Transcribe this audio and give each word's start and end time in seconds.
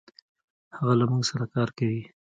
هغه 0.77 0.93
له 0.99 1.05
مونږ 1.11 1.23
سره 1.31 1.45
کار 1.55 1.69
کوي. 1.77 2.03